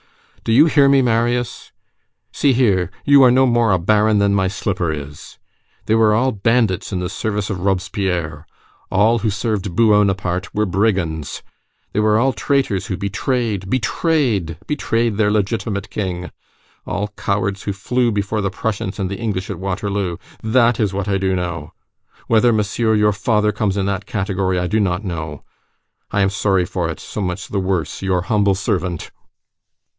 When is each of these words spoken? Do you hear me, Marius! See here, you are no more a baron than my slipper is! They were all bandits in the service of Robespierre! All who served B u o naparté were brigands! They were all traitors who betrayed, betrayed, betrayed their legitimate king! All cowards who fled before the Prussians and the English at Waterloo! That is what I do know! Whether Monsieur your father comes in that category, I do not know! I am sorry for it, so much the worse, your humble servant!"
Do 0.43 0.51
you 0.51 0.65
hear 0.65 0.89
me, 0.89 1.03
Marius! 1.03 1.71
See 2.31 2.53
here, 2.53 2.89
you 3.05 3.21
are 3.21 3.29
no 3.29 3.45
more 3.45 3.71
a 3.71 3.77
baron 3.77 4.17
than 4.17 4.33
my 4.33 4.47
slipper 4.47 4.91
is! 4.91 5.37
They 5.85 5.93
were 5.93 6.15
all 6.15 6.31
bandits 6.31 6.91
in 6.91 6.97
the 6.99 7.09
service 7.09 7.51
of 7.51 7.59
Robespierre! 7.59 8.47
All 8.89 9.19
who 9.19 9.29
served 9.29 9.75
B 9.75 9.83
u 9.83 9.93
o 9.93 10.03
naparté 10.03 10.47
were 10.55 10.65
brigands! 10.65 11.43
They 11.93 11.99
were 11.99 12.17
all 12.17 12.33
traitors 12.33 12.87
who 12.87 12.97
betrayed, 12.97 13.69
betrayed, 13.69 14.57
betrayed 14.65 15.17
their 15.17 15.29
legitimate 15.29 15.91
king! 15.91 16.31
All 16.87 17.09
cowards 17.15 17.63
who 17.63 17.71
fled 17.71 18.15
before 18.15 18.41
the 18.41 18.49
Prussians 18.49 18.97
and 18.97 19.11
the 19.11 19.19
English 19.19 19.51
at 19.51 19.59
Waterloo! 19.59 20.17
That 20.41 20.79
is 20.79 20.91
what 20.91 21.07
I 21.07 21.19
do 21.19 21.35
know! 21.35 21.73
Whether 22.25 22.51
Monsieur 22.51 22.95
your 22.95 23.13
father 23.13 23.51
comes 23.51 23.77
in 23.77 23.85
that 23.85 24.07
category, 24.07 24.57
I 24.57 24.65
do 24.65 24.79
not 24.79 25.05
know! 25.05 25.43
I 26.09 26.21
am 26.21 26.31
sorry 26.31 26.65
for 26.65 26.89
it, 26.89 26.99
so 26.99 27.21
much 27.21 27.49
the 27.49 27.59
worse, 27.59 28.01
your 28.01 28.23
humble 28.23 28.55
servant!" 28.55 29.11